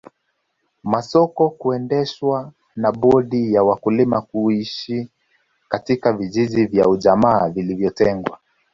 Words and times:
Masoko 0.91 1.43
kuendeshwa 1.59 2.37
na 2.75 2.89
bodi 2.91 3.51
na 3.53 3.63
wakulima 3.63 4.21
kuishi 4.21 5.09
katika 5.69 6.13
vijiji 6.13 6.65
vya 6.65 6.87
ujamaa 6.89 7.49
vilivyotengwa 7.49 8.39